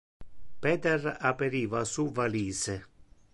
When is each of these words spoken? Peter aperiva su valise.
Peter 0.63 1.13
aperiva 1.31 1.85
su 1.85 2.07
valise. 2.11 2.79